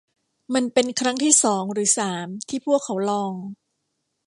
[0.53, 3.33] มันเป็นครั้งที่สองหรือสามที่พวกเขาลอง